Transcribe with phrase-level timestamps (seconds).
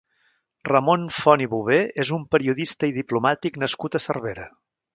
[0.69, 4.49] Ramon Font i Bové és un periodista i diplomàtic nascut a Cervera.